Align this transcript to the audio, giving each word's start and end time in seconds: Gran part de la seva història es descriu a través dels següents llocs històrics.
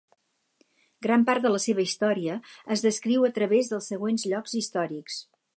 Gran 1.05 1.25
part 1.27 1.43
de 1.43 1.51
la 1.51 1.59
seva 1.67 1.85
història 1.89 2.39
es 2.77 2.85
descriu 2.89 3.29
a 3.29 3.33
través 3.39 3.73
dels 3.75 3.93
següents 3.95 4.29
llocs 4.33 4.61
històrics. 4.63 5.25